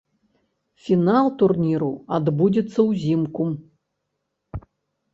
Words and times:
Фінал 0.85 1.25
турніру 1.43 1.91
адбудзецца 2.19 2.79
ўзімку. 2.91 3.51